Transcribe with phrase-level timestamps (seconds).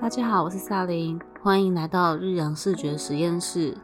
[0.00, 3.76] 大家好，我是萨琳，欢迎来到日阳视觉实验室。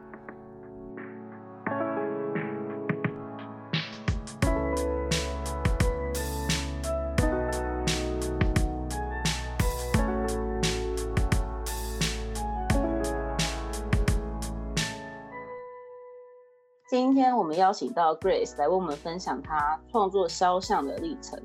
[16.89, 21.39] 今天我们邀请到 Grace 来为我们分享她创作肖像的历程。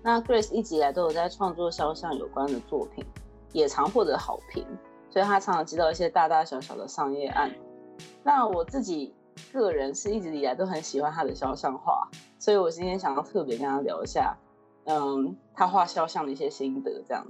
[0.00, 3.04] 那 Grace 一直以来都有在创作肖像有关的作品。
[3.52, 4.66] 也常获得好评，
[5.10, 7.54] 所以他常常接到一些大大小小的商业案。
[8.22, 9.14] 那我自己
[9.52, 14.36] 个人是一直以来都很喜欢他的肖像画，所以我今天想要特别跟他聊一下，
[14.84, 17.26] 嗯，他画肖像的一些心得这样。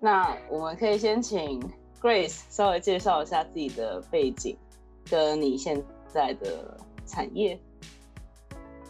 [0.00, 1.60] 那我们可以先请
[2.00, 4.56] Grace 稍微介绍一下自己的背景，
[5.10, 7.60] 跟你现在的产业。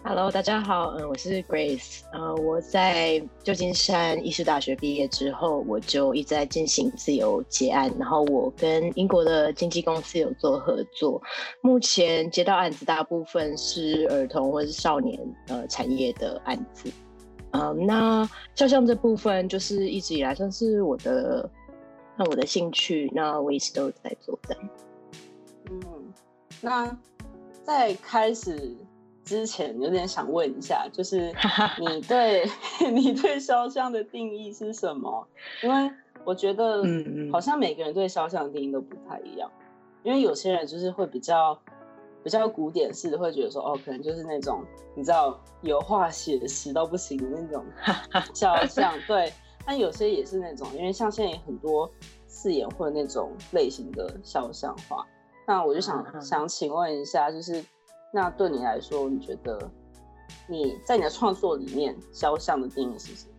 [0.05, 11.23] Hello，大家好，嗯，我是 Grace，呃，我在旧金山艺术大学毕业之后，我就一直在进行自由接案，然后我跟英国的经纪公司有做合作，
[11.61, 16.91] 目前接到案子大部分是儿童或是少年呃产业的案子，
[17.53, 21.49] 嗯，那肖像这部分就是一直以来算是我的
[22.17, 24.71] 那我的兴趣，那我一直都在做这样，
[25.71, 26.13] 嗯，
[26.61, 26.99] 那
[27.63, 28.77] 在开始。
[29.25, 31.33] 之前有点想问一下，就是
[31.79, 32.45] 你对
[32.93, 35.27] 你对肖像的定义是什么？
[35.63, 35.91] 因为
[36.25, 36.83] 我觉得，
[37.31, 39.51] 好像每个人对肖像的定义都不太一样。
[40.03, 41.57] 因为有些人就是会比较
[42.25, 44.65] 比较古典式的，会觉得说，哦，可能就是那种
[44.97, 47.65] 你知道油画写实到不行的那种
[48.35, 48.93] 肖像。
[49.07, 49.33] 对，
[49.65, 51.89] 但有些也是那种，因为像现在很多
[52.27, 55.07] 四眼或那种类型的肖像画。
[55.47, 57.65] 那我就想想请问一下，就是。
[58.13, 59.59] 那对你来说，你觉得
[60.47, 63.33] 你在你的创作里面，肖像的定义是什么？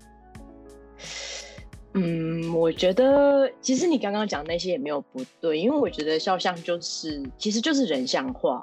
[1.96, 8.60] 嗯，我觉得其实你刚刚讲那些也没有不对，因为我觉得肖像就是其实就是人像画。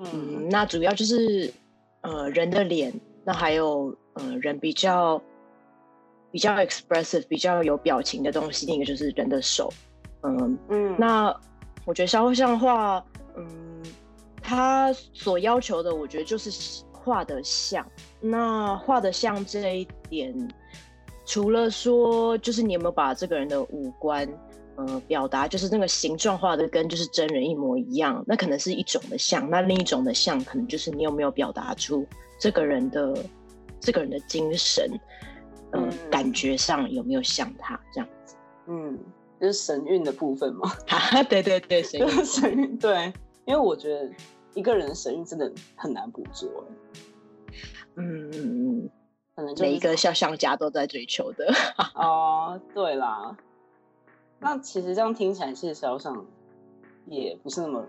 [0.00, 1.52] 嗯，那主要就是
[2.00, 2.92] 呃人的脸，
[3.24, 5.22] 那还有呃人比较
[6.32, 9.72] 比较 expressive、比较有表情的东西，另一个就是人的手。
[10.22, 11.32] 嗯嗯，那
[11.84, 13.15] 我觉得肖像画，嗯。
[14.46, 17.84] 他所要求的，我觉得就是画的像。
[18.20, 20.32] 那画的像这一点，
[21.24, 24.24] 除了说，就是你有没有把这个人的五官，
[24.76, 29.50] 呃，表达就是那个形状画的跟就是真人一模一样，那可能是一种的像。
[29.50, 32.06] 那另一种的像，可能就是你有没有表达出
[32.38, 33.18] 这个人的
[33.80, 34.88] 这个人的精神，
[35.72, 38.36] 嗯，感觉上有没有像他这样子？
[38.68, 38.96] 嗯，
[39.40, 40.70] 就是神韵的部分嘛。
[41.28, 42.78] 对对对，神韵， 神韵。
[42.78, 43.12] 对，
[43.44, 44.08] 因为我觉得。
[44.56, 46.48] 一个人的神韵真的很难捕捉，
[47.96, 48.90] 嗯嗯嗯，
[49.36, 51.52] 可能每一个肖像家都在追求的
[51.94, 52.58] 哦。
[52.74, 53.36] 对啦，
[54.40, 56.24] 那其实这样听起来，其实肖像
[57.04, 57.84] 也不是那么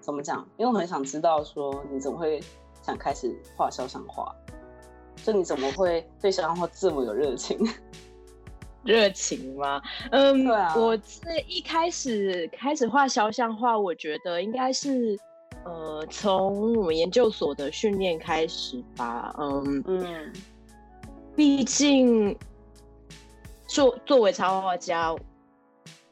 [0.00, 2.40] 怎么讲，因为我很想知道说你怎么会
[2.80, 4.34] 想开始画肖像画，
[5.16, 7.58] 就你怎么会对肖像画这么有热情？
[8.84, 9.82] 热情吗？
[10.12, 15.20] 嗯，对啊，我这一开始开始画肖像画，我觉得应该是。
[15.62, 20.32] 呃，从我们研究所的训练开始吧，嗯嗯，
[21.36, 22.34] 毕竟
[23.66, 25.14] 作作为插画家，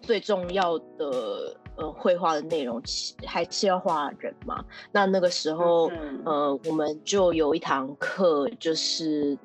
[0.03, 2.81] 最重要的呃绘画的内容
[3.27, 4.63] 还是要画人嘛。
[4.93, 5.91] 那那个时候，
[6.27, 9.37] 呃，我们就有一堂课，就是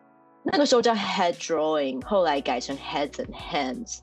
[0.43, 3.99] 那个时候叫 head drawing，后来改成 heads and hands，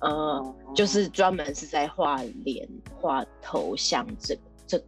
[0.00, 2.66] 呃，就是专门是在画脸、
[3.00, 4.34] 画头像这
[4.66, 4.84] 这个。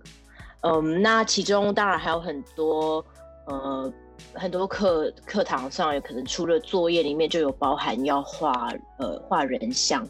[0.62, 3.04] 嗯，那其中当然还有很多，
[3.46, 3.92] 呃，
[4.34, 10.04] 很多课课堂上有可能除了作业里面就有包含要画，呃，画人像，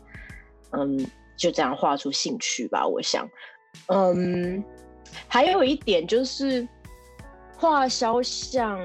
[0.70, 0.98] 嗯，
[1.36, 2.86] 就这样画出兴趣吧。
[2.86, 3.28] 我想，
[3.88, 4.64] 嗯，
[5.28, 6.66] 还有一点就是
[7.58, 8.80] 画肖像，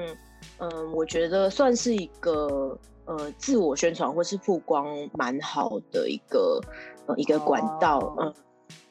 [0.58, 6.60] 嗯，我觉得算是一个呃自我宣传或是曝光蛮好的一个
[7.06, 8.34] 呃一个管道，嗯。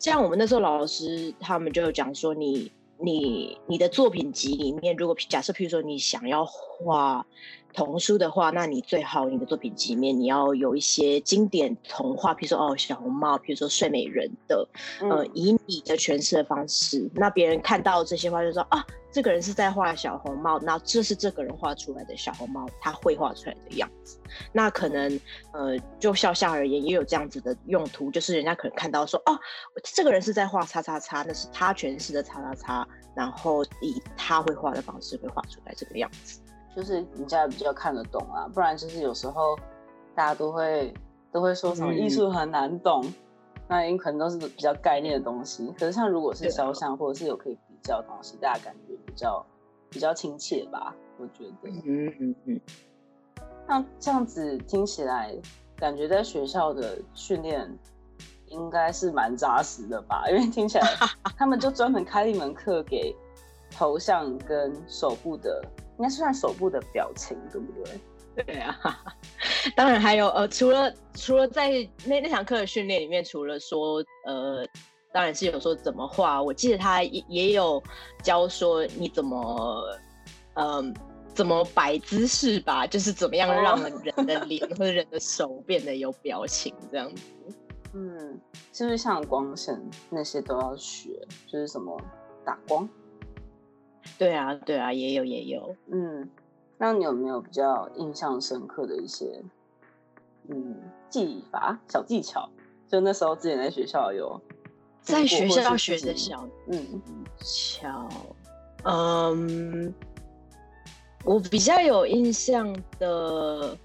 [0.03, 7.25] 像我们那时候老师他们就讲说，你你你的作品集里面，如果假设譬如说你想要画
[7.73, 14.67] 童书的话，那你最好你的作品集里面你要有一些经典童话，比如说哦小红帽，比如说睡美人的，
[15.01, 18.85] 呃以你的诠释的方式，那别人看到这些话就说啊。
[19.13, 24.17] 这个人是在画小红帽，那这是这个人画出来的小红帽，他绘画出来的样子。
[24.51, 25.19] 那可能，
[25.51, 29.39] 呃，就肖像而言，也有这样子的用途，就是人家可能看到说，哦，
[29.83, 36.41] 这个人是在画叉叉叉，那是他诠释的叉叉叉，然后以他会画的方式会画出来这个样子，
[36.75, 38.47] 就是人家比较看得懂啊。
[38.53, 39.57] 不然就是有时候
[40.15, 40.93] 大家都会
[41.31, 43.03] 都会说什么艺术很难懂，
[43.67, 45.73] 那因可能都是比较概念的东西。
[45.77, 49.45] 可是像如果是肖像或者是有可以比较的东西，大家感觉比较
[49.89, 50.95] 比较亲切吧？
[51.17, 52.61] 我觉得，嗯嗯嗯。
[53.67, 55.33] 那这样子听起来，
[55.77, 57.69] 感觉在学校的训练
[58.47, 60.25] 应该是蛮扎实的吧？
[60.29, 60.85] 因为听起来
[61.37, 63.15] 他们就专门开了一门课给
[63.73, 65.61] 头像跟手部的，
[65.97, 68.45] 应该是算手部的表情，对不对？
[68.45, 68.79] 对啊，
[69.75, 71.69] 当然还有呃，除了除了在
[72.05, 74.65] 那那堂课的训练里面，除了说呃，
[75.11, 77.81] 当然是有说怎么画，我记得他也也有
[78.23, 79.83] 教说你怎么
[80.55, 80.93] 嗯。
[81.35, 87.23] 怎么摆姿势吧，就是怎么样让人的脸 或者人的手变得有表情这样子。
[87.95, 88.39] 嗯，
[88.71, 89.75] 是不是像光线
[90.11, 91.09] 那些都要学？
[91.47, 91.99] 就是什么
[92.45, 92.87] 打光？
[94.17, 95.75] 对啊，对啊，也有也有。
[95.91, 96.29] 嗯，
[96.77, 99.41] 那你有没有比较印象深刻的一些
[100.49, 100.75] 嗯
[101.09, 102.49] 技法、小技巧？
[102.87, 104.39] 就那时候之前在学校有
[105.01, 107.01] 在学校学的小嗯
[107.37, 108.09] 巧
[108.83, 109.93] 嗯。
[111.25, 113.77] 我比较有印象的，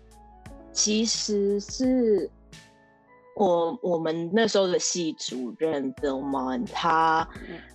[0.72, 2.28] 其实是
[3.38, 7.26] 我我们那时候的系主任的嘛，他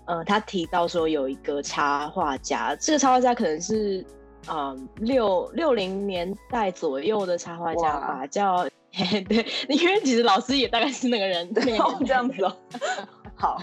[0.05, 4.05] 呃他提到说有一个插画家，这个插画家可能是
[4.49, 11.63] 嗯六六零年代左右的插画家吧， 叫对，因为其实老师也大概是那个人，对，
[12.05, 12.57] 这样子哦。
[13.35, 13.61] 好，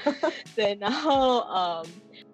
[0.56, 1.86] 对，然后呃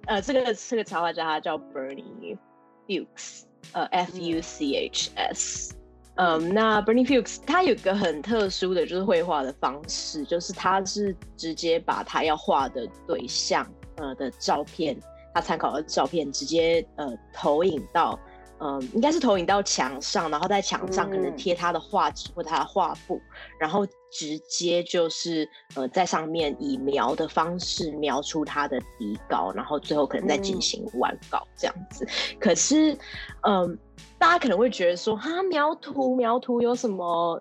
[0.06, 2.38] 呃这个这个插画家他叫 Bernie
[2.86, 3.42] Fuchs。
[3.72, 5.75] 呃，F U C H S，
[6.16, 13.66] 嗯，那 Bernie Fuchs 他有个很特殊的就是绘画的方式，就是他是直接把他要画的对象
[13.96, 14.96] 呃的照片，
[15.34, 18.18] 他参考的照片直接呃投影到。
[18.58, 23.20] 嗯，应该是投影到墙上，然后在墙上可能贴他的画纸或他的画布，
[23.60, 32.06] 然后直接就是呃在上面以描的方式描出他的底稿，然后最后可能再进行完稿这样子。
[32.40, 32.96] 可是，
[33.42, 33.78] 嗯，
[34.18, 37.38] 大家可能会觉得说，哈，描图描图有什么，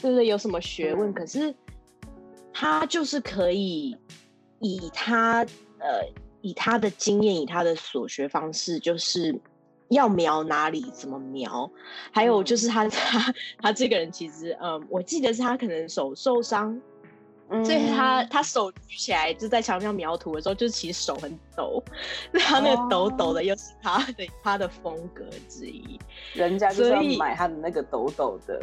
[0.00, 0.26] 对不对？
[0.26, 1.12] 有什么学问？
[1.12, 1.54] 可是
[2.50, 3.94] 他就是可以
[4.60, 5.44] 以他
[5.80, 6.02] 呃
[6.40, 9.38] 以他的经验，以他的所学方式，就是。
[9.90, 11.70] 要描哪里怎么描，
[12.12, 16.80] 还有就是他 他他这个人其实，嗯，我记得是他可能手受伤，
[17.64, 21.82] 所以他他手举起来就在墙上描图的时候，就其实手很抖，
[22.34, 25.98] 他那个抖抖的又是他的他的风格之一。
[26.34, 28.60] 人家就是要买他的那个抖抖的，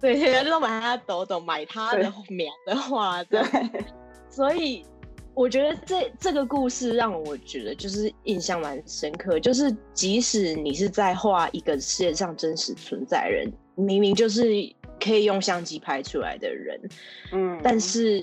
[0.00, 3.42] 对，人家就要买他的抖抖，买他的描的画，对，
[4.30, 4.84] 所以。
[5.40, 14.44] 我觉得这这个故事让我觉得就是印象蛮深刻，就是即使你是在画一个世界上真实存在人，明明就是
[15.02, 16.78] 可以用相机拍出来的人，
[17.32, 18.22] 嗯，但是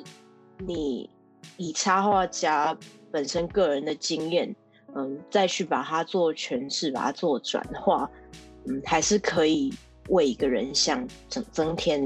[0.59, 1.09] 你
[1.57, 2.77] 以插画家
[3.09, 4.55] 本身个人的经验，
[4.93, 8.07] 嗯，再去把它做诠释，把它做转化，
[8.67, 9.73] 嗯，还是可以
[10.09, 11.99] 为一个人像增增添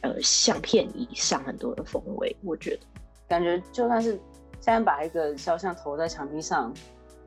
[0.00, 2.34] 呃相片以上很多的风味。
[2.42, 2.86] 我觉得，
[3.28, 4.18] 感觉就算是。
[4.60, 6.72] 现在把一个肖像投在墙壁上，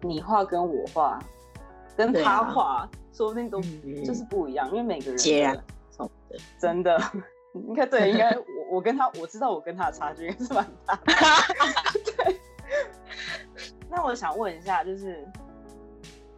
[0.01, 1.19] 你画跟我画，
[1.95, 3.61] 跟他画，说不定都
[4.05, 5.17] 就是不一样，因为每个人
[5.53, 5.63] 的
[6.59, 7.01] 真的，
[7.67, 8.43] 应该对，应该我
[8.73, 10.99] 我跟他我知道我跟他的差距应该是蛮大。
[12.05, 12.39] 对。
[13.89, 15.27] 那我想问一下，就是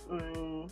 [0.10, 0.66] 嗯，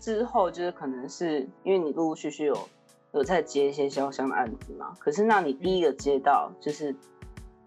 [0.00, 2.68] 之后就是可能是因为你陆陆续续有
[3.12, 4.92] 有在接一些肖像的案子嘛？
[4.98, 6.94] 可是那你第一个接到就是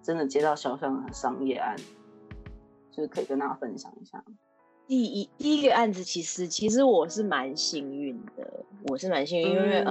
[0.10, 1.76] 真的接到肖像的商业案？
[2.90, 4.20] 就是可以跟大家分享一下。
[4.88, 9.86] 第一第一个案子，其实其实我是蛮幸运的，我是蛮幸运，因为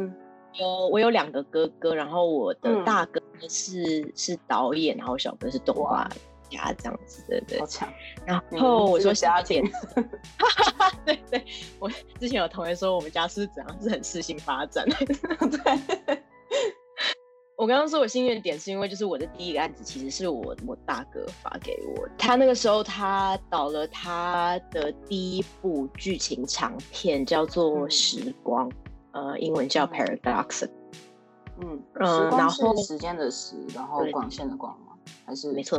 [0.55, 6.09] 有我有两个哥哥，然后我的大哥是是导演，然后小哥是动画
[6.51, 7.61] 家，这样子，对对。
[7.61, 7.89] 好强。
[8.27, 9.63] 然后我说家庭，
[11.07, 11.45] 对对，
[11.79, 16.19] 我之前有同学说我们家是怎样，是很事性发展，对。
[17.69, 28.71] 我刚刚说我幸运点是因为就是我的第一个案子其实是我我大哥发给我，他那个时候他导了他的第一部剧情长片叫做《时光》，
[29.13, 30.67] 呃，英文叫 Paradox。
[31.61, 34.95] 嗯嗯，然后时间的时，然后光线的光吗？
[35.27, 35.79] 还是没错。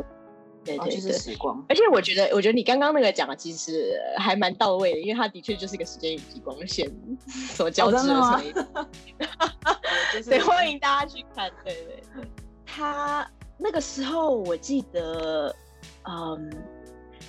[0.64, 1.64] 对对就是时光。
[1.70, 6.92] 而且我觉得，我觉得你刚刚那个讲的其实还蛮到位的，因为它的确就是一个时间与极光线
[7.28, 8.54] 所交织的成一。
[10.26, 11.52] 对，欢迎大家去看。
[11.64, 12.28] 对对对，
[12.66, 15.56] 他那个时候我记得，
[16.04, 16.52] 嗯，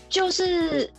[0.09, 0.91] 就是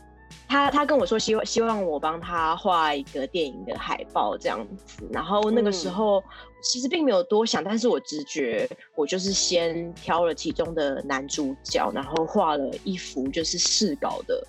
[0.52, 6.22] 他他跟我说希望希望我帮他画一个电影的海报这样子，然后那个时候
[6.62, 14.46] 其实并没有多想，但是我直觉我就是先挑了其中的男主角，然后画了一幅就是试稿的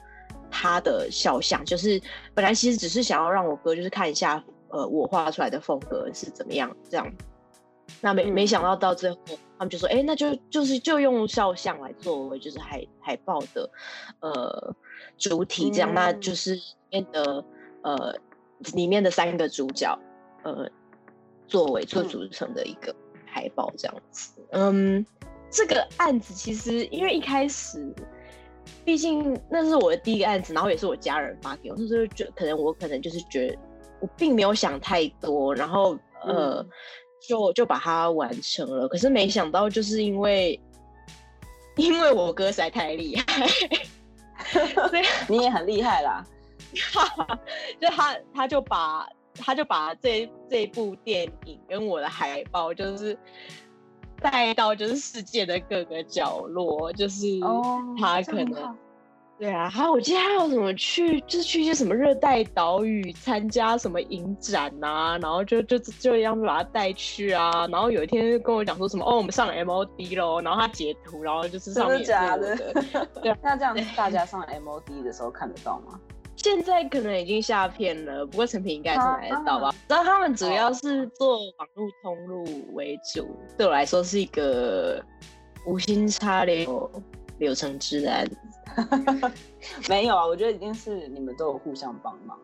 [0.50, 2.02] 他的肖像，就是
[2.35, 7.09] 本来其实只是想要让我哥就是看一下，呃，我画出来的风格是怎么样这样。
[8.00, 9.18] 那没没想到到最后，
[9.56, 13.71] 他们就说，哎，那就就是就用肖像来作为就是海海报的
[14.21, 14.75] 呃
[15.16, 17.44] 主体，这样，那就是里面的
[17.82, 18.14] 呃
[18.75, 19.99] 里面的三个主角
[20.44, 20.68] 呃
[21.47, 22.94] 作为做组成的一个
[23.26, 24.32] 海报这样子。
[24.50, 25.04] 嗯，
[25.50, 27.94] 这个案子其实因为一开始，
[28.85, 33.59] 毕竟那是我的第一个案子，然后也是我家人发给我，那时候就可能我可能就是觉得
[34.00, 36.66] 我并没有想太多，然后呃。
[37.25, 40.61] 就就把它完成了，可是没想到就是因为，
[41.76, 43.47] 因为我哥实在太厉害，
[44.88, 46.25] 所以 你也很厉害啦。
[47.80, 53.18] 就他他就把他就把这这部电影跟我的海报，就是
[54.21, 57.26] 带到就是世界的各个角落，就是
[57.99, 58.76] 他可能。
[59.42, 72.54] 对啊，还有我记得还有什么去，就是去一些什么热带岛屿参加什么影展呐，然后就就就样子把他带去啊，然后有一天跟我讲说什么哦，我们上 MOD 喽，然后他截图，然后就是上面假的。
[73.20, 75.99] 对，那这样大家 上 MOD 的时候看得到吗？
[76.37, 79.75] 现在可能已经下片了，不过成品应该是买得到吧。
[79.88, 82.44] 然后他们主要是做网络通路
[82.75, 85.04] 为主，对我来说是一个
[85.66, 86.88] 无心插柳
[87.38, 88.37] 柳成枝的案子。
[89.88, 92.38] 没有啊，我觉得一定是你们都有互相帮忙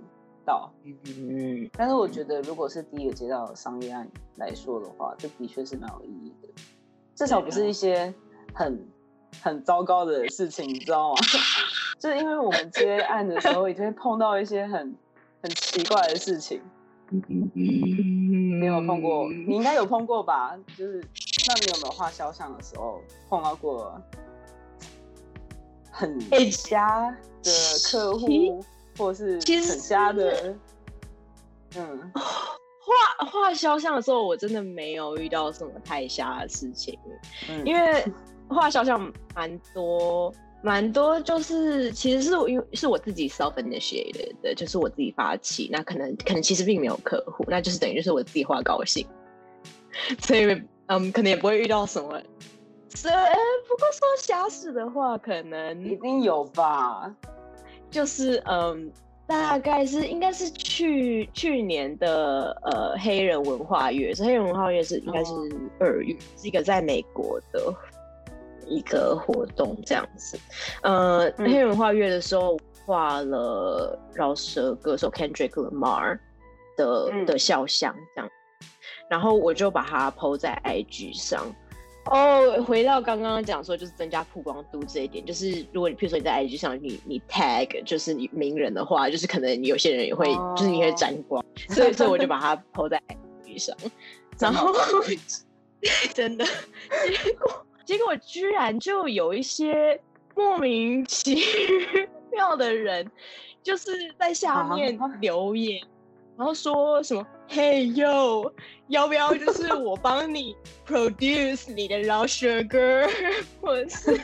[0.44, 0.70] 到。
[0.84, 6.48] 嗯，但是我觉得如果是第一个接到商业案来说的话，这的确是蛮有意义的，
[7.14, 8.12] 至少不是一些
[8.54, 8.86] 很
[9.42, 11.18] 很糟糕的事情，你知道吗？
[12.00, 14.94] 就是因为我们接案的时候，一定会碰到一些很
[15.42, 16.60] 很奇怪的事情。
[17.10, 20.56] 你有碰过，你应该有碰过吧？
[20.76, 20.98] 就是
[21.48, 24.00] 那你有没有画肖像的时候碰到过？
[25.98, 27.10] 很瞎
[27.42, 27.50] 的
[27.90, 28.64] 客户，
[28.96, 30.54] 或是很瞎的，
[31.76, 36.96] 嗯，画画肖像的时候，我真的没有遇到什么太瞎的事情，
[37.64, 38.04] 因为
[38.48, 49.04] 画肖像蛮多蛮多，就是其实是因为是我自己 self initiated 的，就是我自己发起，那可能可能其实并没有客户，那就是等于就是我自己画高兴，
[50.22, 52.22] 所以嗯，可能也不会遇到什么。
[52.94, 53.08] 是，
[53.68, 57.14] 不过说瞎事的话，可能一定有吧。
[57.90, 58.90] 就是嗯，
[59.26, 65.32] 大概是应该是去去年的呃黑人文化月，是黑人文化月是应该是
[65.78, 67.74] 二月，是一个在美国的
[68.66, 70.38] 一个活动这样子。
[70.82, 76.18] 呃，黑人文化月的时候画了饶舌歌手 Kendrick Lamar
[76.76, 78.30] 的的肖像这样，
[79.08, 81.46] 然后我就把它 PO 在 IG 上。
[82.10, 93.00] 哦，回到刚刚讲说，就是增加曝光度这一点，就是如果你，譬如说你在 IG 上，你你 tag 就是你名人的话，就是可能有些人也会，就是你会沾光，所以所以我就把它 po 在
[93.44, 93.76] IG 上，
[94.38, 94.72] 然后
[96.14, 96.44] 真的，
[97.24, 100.00] 结果结果居然就有一些
[100.34, 101.42] 莫名其
[102.30, 103.10] 妙的人，
[103.62, 105.80] 就是在下面留言。
[106.36, 108.52] 然后说什么？Hey yo，
[108.88, 113.08] 要不要就是我帮你 produce 你的饶舌歌，
[113.60, 114.20] 或者是，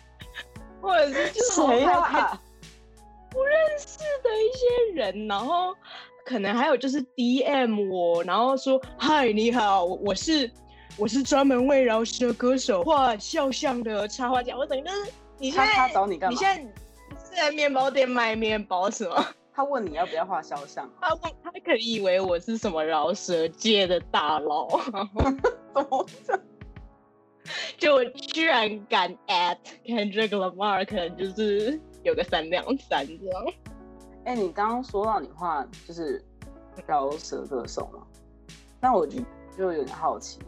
[0.80, 2.40] 或者是就是谁啊？
[3.30, 5.74] 不认识的一些人，然后
[6.24, 10.50] 可能还有就是 DM 我，然后说嗨，你好，我是
[10.96, 14.56] 我是专门为饶舌歌手画肖像的插画家。
[14.56, 16.32] 我等于就是你现在找你干嘛？
[16.32, 16.62] 你现在
[17.22, 19.26] 是在面包店卖面包是吗？
[19.56, 20.86] 他问你要不要画肖像？
[21.00, 24.68] 他问，他可以为我是什么饶舌界的大佬？
[25.72, 26.06] 怎么
[27.78, 33.46] 就我居然敢 at Kendrick Lamar，可能就是有个三两三这样。
[34.26, 36.22] 哎，你刚刚说到你画就是
[36.86, 38.06] 饶舌歌手嘛？
[38.78, 39.22] 那我就
[39.56, 40.38] 就有点好奇，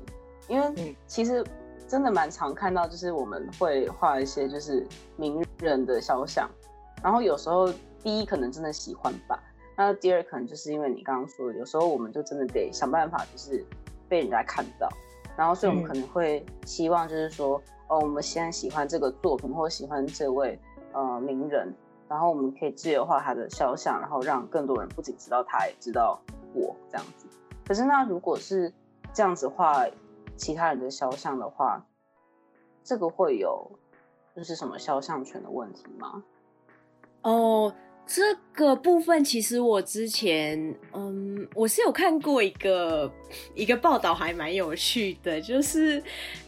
[0.49, 1.43] 因为其实
[1.87, 4.87] 真的蛮常看到，就是我们会画一些就是
[5.17, 6.47] 名人的肖像，
[7.03, 7.73] 然后有时候。
[8.03, 9.43] 第一可能真的喜欢吧，
[9.77, 13.65] 那第二可能就是因为你刚刚说的，有时候我们就真的得想办法，就是
[14.09, 14.89] 被人家看到，
[15.37, 20.59] 然后所以我们可能会希望就是说，哦，我们现在喜欢这个作品或喜欢这位
[20.93, 21.75] 呃名人，
[22.09, 26.21] 然后我们可以自由化他的肖像，然后让更多人不仅知道他，也知道
[26.55, 27.27] 我这样子。
[27.67, 28.73] 可是那如果是
[29.13, 29.85] 这样子画
[30.37, 31.85] 其他人的肖像的话，
[32.83, 33.71] 这个会有
[34.35, 36.23] 就是什么肖像权的问题吗？
[37.23, 37.73] 哦。
[38.09, 43.13] 这个部分其实我之前，嗯，我是有看过一个
[43.55, 46.03] 一个报道，还蛮有趣的，就是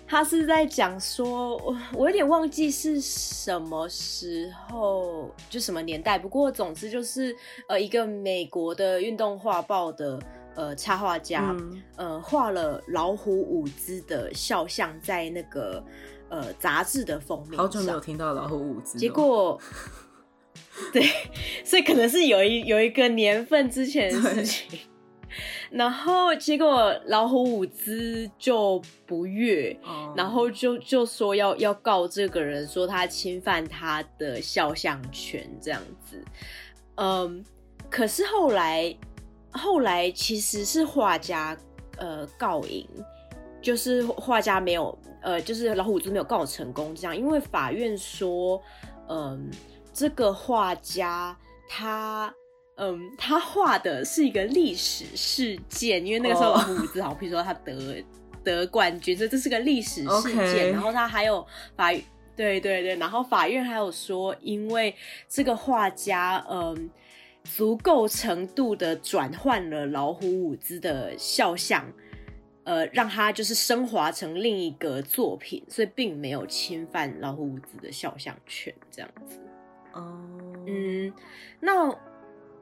[0.09, 7.37] 他是在讲说，我我有点忘记是什么时候，就什么年代，不过总之就是
[7.69, 10.19] 呃，一个美国的运动画报的
[10.55, 11.55] 呃插画家，
[11.97, 15.85] 呃，画了老虎伍兹的肖像在那个
[16.31, 19.61] 呃杂志的封面，好久没有听到老虎伍兹，结果。
[20.93, 21.03] 对，
[21.65, 24.79] 所以可能是有一有一个年份之前的事情，
[25.71, 29.79] 然后结果老虎伍兹就不悦，
[30.17, 36.23] 然后就就说要要告这个人，说他侵犯他的肖像权这样子。
[36.97, 37.45] 嗯，
[37.89, 38.95] 可是后来
[39.51, 41.57] 后来其实是画家
[41.99, 42.87] 呃告赢，
[43.63, 48.61] 就是画家没有呃，就是老虎伍兹没有告成功，这样，因为法院说
[49.09, 49.51] 嗯。
[50.01, 51.37] 这个画家，
[51.69, 52.35] 他，
[52.77, 58.03] 嗯，他画的是一个历史事件，因为那个时候老虎伍兹好，比如说他得
[58.43, 60.73] 得冠军，所以这是个历史事件。
[60.73, 61.93] 然后他还有法，
[62.35, 64.97] 对对对，然后法院还有说，因为
[65.29, 66.89] 这个画家，嗯，
[67.45, 71.85] 足够程度的转换了老虎伍兹的肖像，
[72.65, 79.39] 呃，让他就是升华成另一个作品，所以并没有侵犯老虎伍兹的肖像权，这样子。
[79.93, 80.19] 哦，
[80.67, 81.13] 嗯，
[81.59, 81.93] 那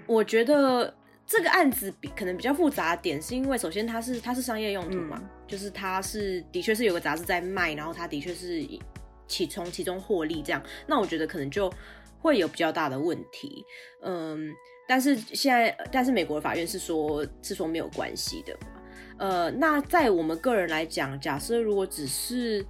[0.07, 0.95] 我觉得
[1.27, 8.67] 这个案子比可能比较复杂点，是因为首先它是它是商业用途嘛，就是它是的确是有个杂志在卖，然后它的确是
[9.27, 11.71] 其从其中获利这样，那我觉得可能就
[12.19, 13.65] 会有比较大的问题，
[14.03, 14.51] 嗯，
[14.87, 18.59] 但是现在但是美国的法院是说是说没有关系的，
[19.19, 22.65] 呃，那在我们个人来讲，假设如果只是。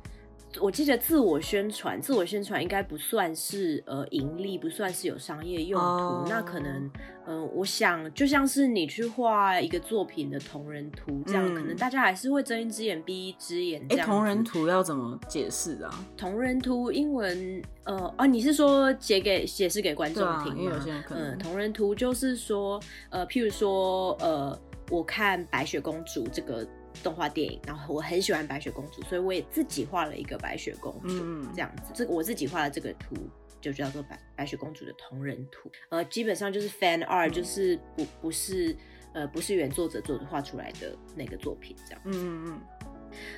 [0.60, 6.26] 我记得自我宣传，自我宣传应该不算是呃盈利，不算是有商业用途。
[6.28, 6.90] 那可能，
[7.26, 13.84] 嗯，我想就像是你去画一个作品的同人图这样，可能大家还是会睁一只眼闭一只眼。
[13.90, 16.04] 哎，同人图要怎么解释啊？
[16.16, 20.70] 同人图英文，呃，啊，你是说解给解释给观众听
[21.10, 24.58] 嗯，同人图就是说，呃，譬如说，呃，
[24.90, 26.66] 我看白雪公主这个。
[27.02, 31.08] 动画电影，然后我很喜欢白雪公主，所以我也自己画了一个白雪公主，
[31.54, 31.92] 这样子。
[31.94, 33.16] 这个我自己画的这个图
[33.60, 38.76] 就叫做白白雪公主的同人图，呃，基本上就是 fan art，就是不不是
[39.12, 42.02] 呃不是原作者做的画出来的那个作品，这样。
[42.04, 42.60] 嗯嗯嗯。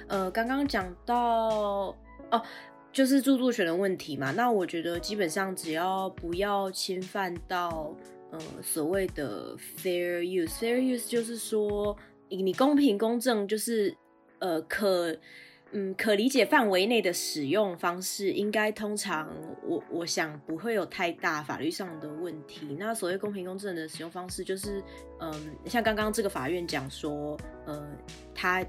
[0.08, 1.96] 呃，刚刚讲到
[2.30, 2.42] 哦，
[2.92, 7.96] 就是著作权的问题嘛，那我觉得基本上只要不要侵犯到
[8.30, 11.96] 呃所谓的 fair use，fair use 就是说。
[12.36, 13.96] 你公平公正就是，
[14.38, 15.16] 呃，可，
[15.72, 19.28] 嗯，可理解范围内的使用方式，应该通常
[19.64, 22.76] 我我想不会有太大法律上的问题。
[22.78, 24.82] 那所谓公平公正的使用方式，就是，
[25.20, 25.32] 嗯，
[25.66, 27.86] 像刚刚这个法院讲说，呃，
[28.34, 28.64] 他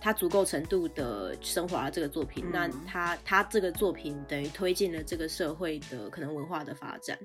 [0.00, 7.18] 他足够程度的升华了这个作品，那他他这个作品等于推进了这个社会的可能文化的发展。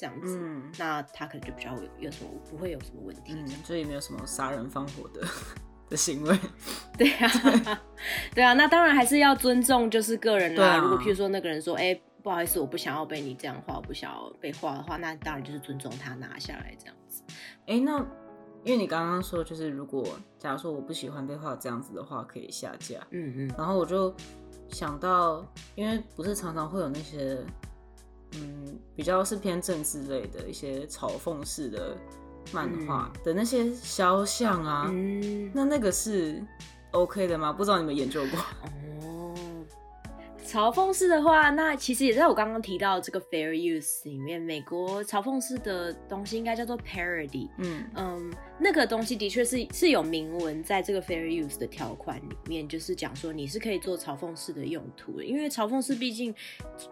[0.00, 0.40] 这样子，
[0.78, 5.20] 那他可能就比较有什么不会有什么问题，所以没有什么杀人放火的
[5.90, 6.38] 的行为。
[6.96, 7.28] 对啊，
[8.34, 10.78] 对啊，那当然还是要尊重就是个人啦。
[10.78, 17.22] 如果譬如说那个人说，哎，不好意思，我不想要被你这样画，我不想要被画的话，那当然就是尊重他拿下来这样子。
[17.66, 17.98] 哎，那
[18.64, 23.06] 因为你刚刚说，就是如果假如说我不喜欢被画这样子的话，可以下架。
[23.10, 24.14] 嗯嗯，然后我就
[24.70, 27.36] 想到，因为不是常常会有那些。
[28.34, 31.96] 嗯，比较是偏政治类的一些嘲讽式的
[32.52, 34.90] 漫画的那些肖像啊，
[35.52, 36.42] 那那个是
[36.92, 37.52] OK 的吗？
[37.52, 38.40] 不知道你们研究过。
[40.46, 47.48] 嘲讽式的话，那其实也在我刚刚提到这个 fair use 里面，美国嘲讽式的东西应该叫做 parody。
[47.58, 56.34] 嗯嗯，那个东西的确是是有明文在这个 fair use 的条款里面，就是讲说你是可以做嘲讽式的用途的，因为嘲讽式毕竟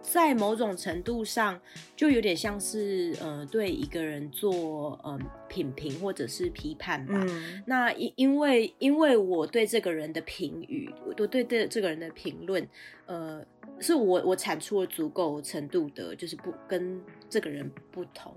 [0.01, 1.59] 在某种程度上
[1.95, 7.23] 就有点像是呃对一个人做嗯品评或者是批判吧。
[7.65, 12.67] 那因因为因为我对这个人的评语，我对这这个人的评论。
[13.05, 13.43] 呃，
[13.79, 18.31] 是我我产出了足够程度的，就是不跟这个人不同，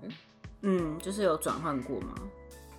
[0.61, 2.15] 嗯，就是有转换过吗？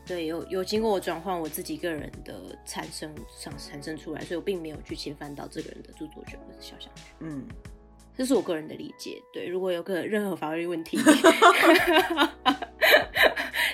[0.07, 2.35] 对，有有经过我转换我自己个人的
[2.67, 7.05] 产生上产生出来，所以我并没有去侵犯到这个人的著作权或者肖像权。
[7.21, 7.45] 嗯，
[8.17, 9.21] 这是我个人的理解。
[9.33, 10.99] 对，如果有个任何法律问题，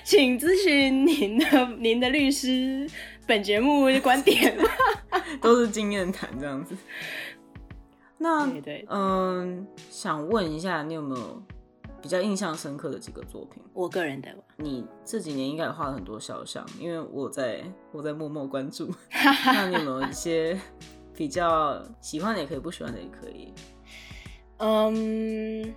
[0.04, 2.88] 请咨询您的您的律师。
[3.26, 4.56] 本节目观点
[5.40, 6.76] 都是经验谈，这样子。
[8.18, 8.50] 那
[8.88, 11.40] 嗯，想问一下，你有没有
[12.02, 13.62] 比较印象深刻的几个作品？
[13.72, 18.90] 我个人的，你这几年应该也画了很多肖像，因为我在我在默默关注。
[19.46, 20.58] 那你有没有一些
[21.14, 23.52] 比较喜欢的也可以，不喜欢的也可以？
[24.58, 25.74] 嗯，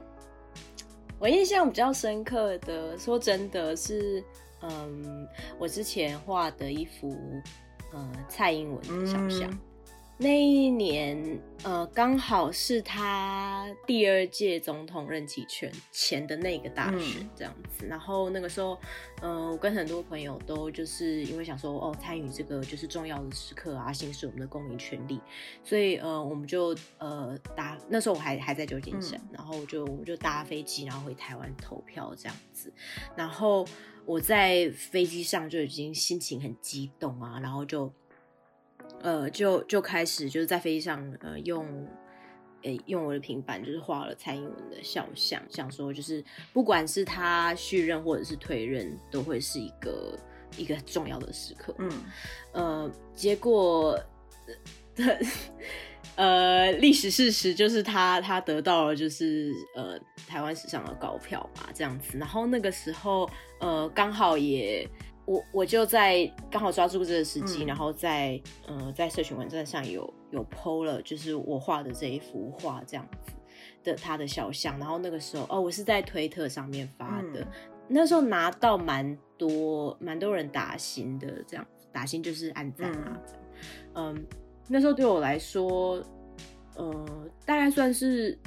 [1.20, 4.24] 我印象比较深刻的，说真的是，
[4.62, 5.28] 嗯，
[5.60, 7.18] 我之前画的一幅，
[7.92, 9.50] 呃，蔡英文的肖像。
[10.18, 17.88] 那一年，呃，刚好是他第二届总统任期权前的那个大选，这样子。
[17.88, 18.78] 然后那个时候，
[19.22, 25.20] 呃，我跟很多朋友都就是因为想说，哦，参与这个就是重要的时刻啊，行使我们的公民权利，
[25.64, 32.72] 所以呃，我们就呃搭那时候我还还在旧金山，然后就我们就搭飞机，然后回台湾投票这样子。
[33.18, 33.66] 然后
[34.06, 37.92] 我在飞机上就已经心情很激动啊，然后就。
[39.04, 41.68] 呃，就就开始就是在飞机上，呃，用，
[42.62, 50.18] 诶，用我的平板就是画了蔡英文的肖像，想说就是不管是他续任或者是退任，都会是一个
[50.56, 51.76] 一个重要的时刻。
[51.80, 51.92] 嗯，
[52.54, 54.00] 呃，结果，
[56.16, 62.18] 呃，历史事实就是他他得到了就是呃台湾史上的高票嘛，这样子。
[62.18, 64.90] 然后那个时候，呃，刚好也。
[65.26, 73.32] 我我就在刚好抓住这个时机，然后在呃在社群网站上有有 PO 了，就是我画的这一幅画这样子
[73.84, 77.48] 的他的肖像，然后那个时候哦我是在推特上面发的，
[77.88, 83.22] 那时候拿到蛮多蛮多人打新的这样子，打新就是按赞啊，
[83.96, 84.26] 嗯，
[84.68, 86.04] 那时候对我来说，
[86.76, 87.08] 呃
[87.46, 88.38] 大概算是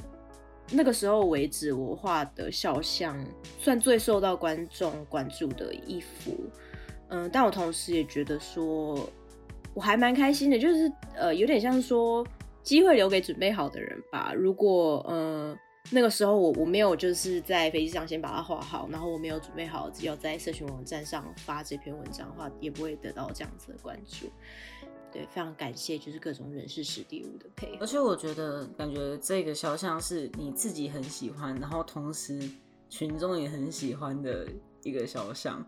[0.69, 3.17] 那个时候为止我画的肖像
[3.57, 6.35] 算最受到观众关注的一幅。
[7.09, 9.09] 嗯，但我同时也觉得说，
[9.73, 12.25] 我还蛮开心的，就是呃，有点像说
[12.63, 14.33] 机会留给准备好的人吧。
[14.35, 15.57] 如果呃
[15.89, 24.27] 那个时候我我没有就是在飞机上先把它画好，然后我没有准备好要在社群网站上发这篇文章的话，也不会得到这样子的关注。
[25.09, 27.77] 对，非常感谢就是各种人事史蒂夫的配合。
[27.79, 32.37] 而且我觉得，感觉这个肖像是你自己很喜欢，然后同时
[32.89, 34.45] 群众也很喜欢的
[34.83, 35.65] 一个肖像。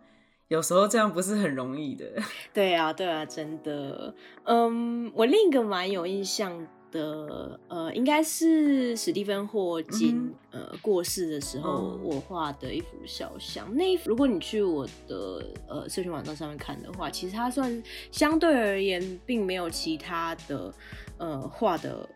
[0.49, 2.05] 有时候这样不是很容易的。
[2.53, 4.13] 对啊，对啊，真的。
[4.43, 13.71] 嗯，我另一个蛮有印象的，呃，应该是史蒂芬霍金呃过世的时候，我画的一幅肖像。
[13.75, 17.81] 那一幅如果你去我的呃社群网站上面看的话，其实它算
[18.11, 20.73] 相对而言，并没有其他的
[21.19, 22.09] 呃画的。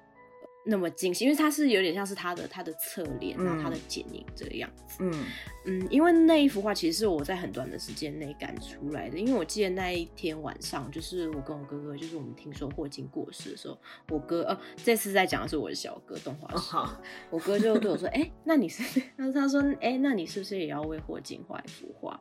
[0.65, 4.97] 那么精细，因为它是有点像是他的他的侧脸，然后他的剪影这个样子。
[4.99, 5.25] 嗯
[5.65, 13.77] 嗯，因为那一幅画其实是我在很短的时间内赶出来的，因为我记得那一天晚上，就是我跟我哥哥，就是我们听说霍金过世的时候，
[14.09, 16.95] 我哥呃这次在讲的是我的小哥动画师，
[17.29, 22.17] 我哥就对我说：“哎，那你是？” 他说：“他说哎，那你是不是也要为霍金画一幅画？”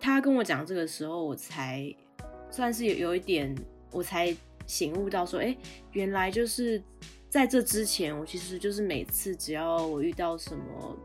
[0.00, 1.94] 他跟我讲这个时候，我才
[2.50, 3.54] 算是有有一点，
[3.92, 4.34] 我才
[4.66, 5.56] 醒悟到说：“哎，
[5.92, 6.82] 原来就是。”
[7.30, 10.98] 在这之前，我其实就是每次只要我遇到什么，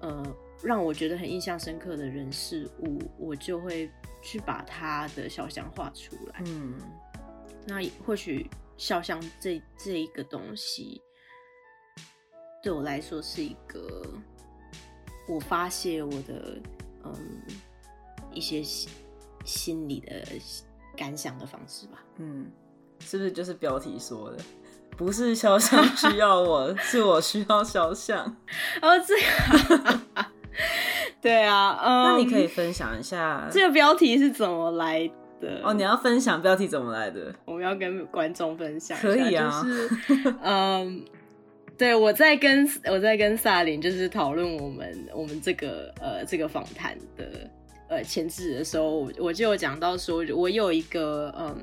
[0.00, 3.88] 呃，让我觉得很印象深刻的人事物，我就会
[4.20, 6.42] 去把他的肖像画出来。
[6.46, 6.74] 嗯，
[7.68, 11.00] 那或许肖像这这一个东西，
[12.60, 14.04] 对我来说是一个
[15.28, 16.60] 我发泄我的
[17.04, 17.42] 嗯
[18.32, 18.90] 一些心
[19.44, 20.26] 心理的
[20.96, 22.04] 感想的方式吧。
[22.16, 22.50] 嗯，
[22.98, 24.42] 是不是就是标题说的？
[25.00, 28.18] 不是肖像需要我，是我需要肖像。
[28.82, 30.00] 哦，这个，
[31.22, 35.10] 对啊，嗯，那你可以分享一下这个标题是怎么来
[35.40, 35.62] 的？
[35.64, 37.34] 哦，你要分享标题怎么来的？
[37.46, 38.94] 我们要跟观众分享。
[38.98, 41.02] 可以啊，就是， 嗯，
[41.78, 47.50] 对我在跟我在跟萨林就是讨论我们我们这个呃这个访谈的
[47.88, 51.56] 呃前置的时候，我就有讲到说，我有一个嗯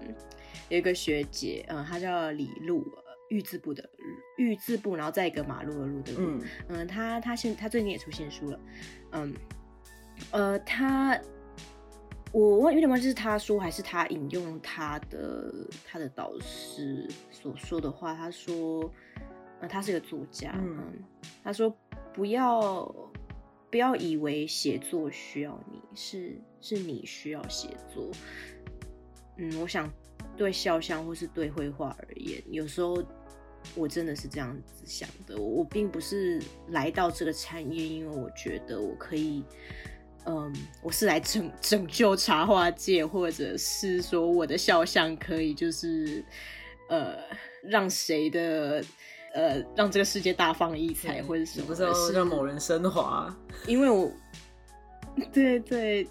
[0.69, 2.83] 有一个学姐，嗯，她叫李露。
[3.29, 3.89] 玉字部的
[4.37, 6.41] 玉字部，然后再一个马路的路的路。
[6.69, 8.59] 嗯他他现他最近也出新书了。
[9.11, 9.33] 嗯，
[10.31, 11.19] 呃，他
[12.31, 15.53] 我忘有点忘记是他说还是他引用他的
[15.85, 18.13] 他的导师所说的话。
[18.15, 18.91] 他说，
[19.59, 20.53] 呃，他是个作家。
[20.57, 20.93] 嗯，
[21.43, 21.75] 他说
[22.13, 22.85] 不要
[23.69, 28.09] 不要以为写作需要你，是是你需要写作。
[29.37, 29.91] 嗯，我想。
[30.35, 33.03] 对肖像或是对绘画而言，有时候
[33.75, 35.37] 我真的是这样子想的。
[35.37, 39.43] 我并不是来到这个产业，因为我觉得我可以，
[40.25, 46.23] 嗯，我是来拯拯救插画界，或者是说我的肖像可以就是
[46.89, 47.17] 呃
[47.63, 48.83] 让谁的
[49.33, 53.35] 呃让这个世界大放异彩，或者什么，不是要让某人升华。
[53.67, 54.11] 因为我，
[55.31, 56.07] 对对，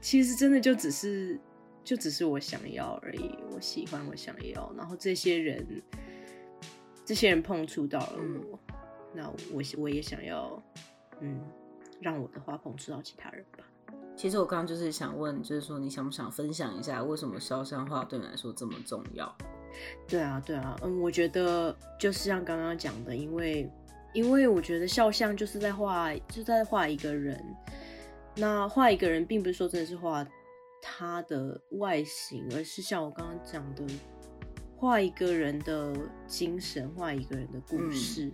[0.00, 1.38] 其实真的就只是
[1.84, 5.66] 就只是我想要而已，我喜欢我想要，然后这些人
[7.10, 8.18] 这些人碰触到了
[8.52, 8.58] 我，
[9.12, 10.62] 那我我也想要，
[11.18, 11.40] 嗯，
[12.00, 13.64] 让我的话碰触到其他人吧。
[14.14, 19.36] 其实我刚刚就是想问，就是说你想不想分享一下，为什么肖像画对你来说这么重要？
[20.06, 23.68] 对啊，对啊，嗯，我觉得就是像刚刚讲的，因为
[24.14, 27.44] 因为我觉得肖像就是在画，就在画一个人。
[28.36, 30.24] 那画一个人，并不是说真的是画
[30.80, 33.84] 他的外形，而是像我刚刚讲的，
[34.80, 35.94] 画一个人的
[36.26, 38.32] 精神，画一个人的故事。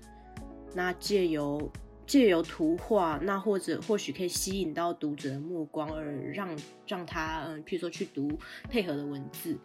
[0.72, 1.68] 那借由
[2.06, 6.48] 借由图画，那或者或许可以吸引到读者的目光，而让
[6.86, 8.30] 让他嗯，譬如说去读
[8.70, 9.58] 配合的文字，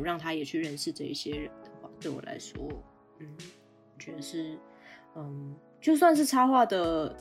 [0.00, 2.56] 让他也去认识这一些人的话，对我来说，
[3.18, 3.26] 嗯，
[3.94, 4.56] 我觉得是
[5.16, 7.16] 嗯，就算是插画的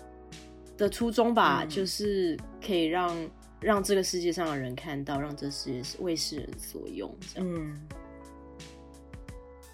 [0.77, 3.17] 的初衷吧，就是可以让
[3.60, 7.12] 让这个世界上的人看到，让这世界为世人所用。
[7.38, 7.75] 嗯，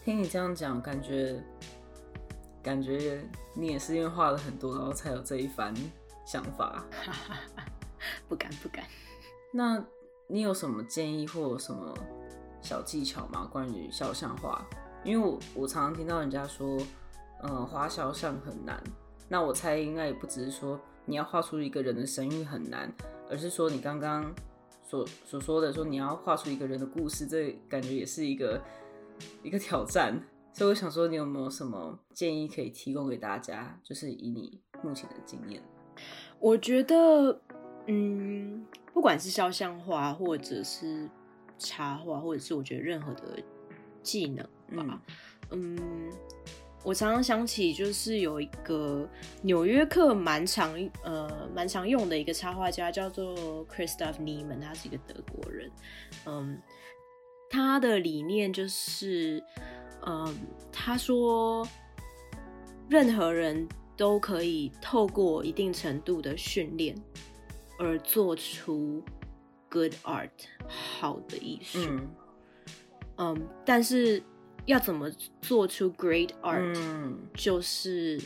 [0.03, 1.41] 听你这样讲，感觉。
[2.61, 3.21] 感觉
[3.53, 5.73] 你也是因为画了很多，然后才有这一番
[6.25, 6.81] 想法。
[8.29, 8.85] 不 敢不敢。
[9.51, 9.85] 那
[10.27, 11.93] 你有什么建议或什么
[12.61, 13.45] 小技巧吗？
[13.51, 14.65] 关于肖像画？
[15.03, 16.77] 因为我我常常听到人家说，
[17.41, 18.81] 嗯，画肖像很难。
[19.27, 22.89] 那我猜应该也不只是说你要画出一个人的神韵很难，
[23.29, 24.33] 而是说你刚刚
[24.81, 28.61] 所所说的说你要画出一个人的故事，这感觉也是一个
[29.41, 30.21] 一个挑战。
[30.55, 33.79] 所以我想说，你有没有什么建议可以提供给大家？
[33.83, 35.59] 就是以你目前的经验，
[36.39, 37.41] 我觉得，
[37.87, 41.09] 嗯，不管是肖像画，或者是
[41.57, 43.41] 插画，或者是我觉得任何的
[44.03, 44.45] 技能
[44.87, 45.01] 吧，
[45.49, 46.11] 嗯，
[46.83, 49.09] 我常常想起就是有一个
[49.41, 50.71] 纽约客蛮常
[51.03, 55.71] 呃蛮常用的一个插画家，叫做 Christoph Niemann，他是一个德国人，
[56.25, 56.61] 嗯，
[57.53, 59.43] 他的理念就是。
[60.05, 60.35] 嗯，
[60.69, 61.65] 他说，
[62.89, 66.93] 任何人都可以透过一定程度的训练
[67.79, 69.01] 而做出
[69.69, 70.29] good art
[70.67, 71.79] 好的艺术。
[73.15, 74.21] 嗯，但是
[74.65, 75.09] 要怎么
[75.41, 76.77] 做出 great art，
[77.33, 78.21] 就是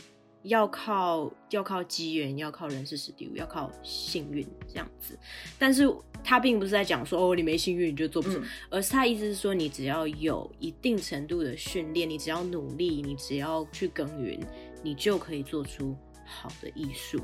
[0.48, 5.18] 要靠要靠机缘，要靠人事实地物，要靠幸运这样子。
[5.58, 5.88] 但是。
[6.24, 14.38] 他并不是在讲说哦，你没幸运你就做不成，而是他意思是说，你只要有一定程度的训练，你只要努力，你只要去耕耘，
[14.82, 17.22] 你就可以做出好的艺术。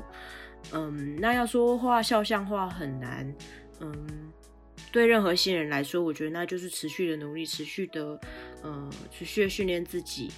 [0.71, 3.35] 嗯，那要说画肖像画很难，
[3.81, 3.93] 嗯，
[4.93, 8.17] 对任何新人来说，我觉得那就是持续的努力，持续的，
[8.63, 10.31] 呃，持续的训练自己。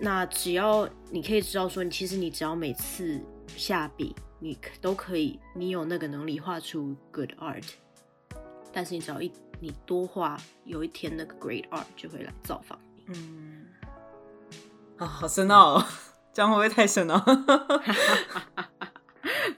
[0.00, 7.64] 那只要你可以知道说，你其实你只要每次下笔，你都可以，你有那个能力画出 good art。
[8.72, 13.04] 但是你只要一你多画，有一天那个 great art 就会来造访你。
[13.08, 13.66] 嗯，
[14.96, 15.84] 啊，好深奥，
[16.32, 17.22] 这样会不会太深哦？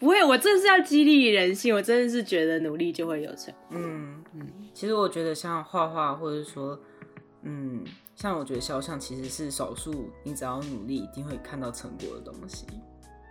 [0.01, 3.55] 不会，我这是要激励人性，我真的是觉得努力就会有成。
[3.71, 6.81] 嗯嗯，其实我觉得像画画，或者说，
[7.43, 12.67] 嗯，像我觉得肖像其实是少数，你只要努力一定会看到成果的东西。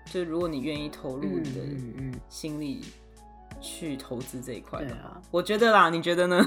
[0.05, 2.81] 就如果你愿意投入你的心力。
[3.63, 6.43] 去投资这一块的啊，我觉得啦，你觉得呢？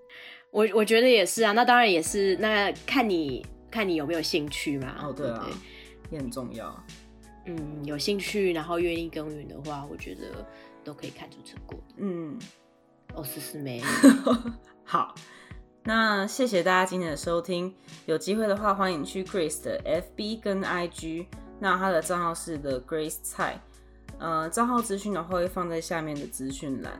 [0.50, 4.96] 我我觉得也是啊，那当然也是，那看你看你有没有兴趣嘛。
[5.02, 5.46] 哦，对啊，
[6.10, 6.74] 也很重要。
[7.44, 10.46] 嗯，有兴趣，然后愿意耕耘的话，我觉得
[10.82, 11.78] 都可以看出成果。
[11.98, 12.38] 嗯，
[13.14, 13.82] 哦，思思妹，
[14.84, 15.14] 好，
[15.86, 17.74] 那谢谢大家今天的收听，
[18.06, 21.26] 有机会的话，欢迎去 Grace 的 FB 跟 IG，
[21.60, 23.60] 那他的账号是 The Grace 菜。
[24.18, 26.92] 呃，账号资讯的话会放在下面的资讯栏。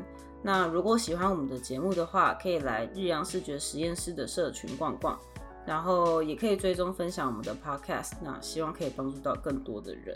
[0.43, 5.19] 那如果喜欢我们的节目的话，可以来日阳视觉实验室的社群逛逛，
[5.65, 8.13] 然后也可以追踪分享我们的 podcast。
[8.21, 10.15] 那希望可以帮助到更多的人。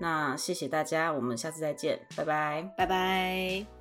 [0.00, 3.79] 那谢谢大家，我们下次再见，拜拜，拜拜。